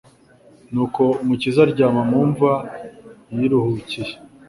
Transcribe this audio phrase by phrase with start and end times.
[0.71, 2.53] nuko Umukiza aryama mu mva,
[3.35, 4.13] yiruhukiye.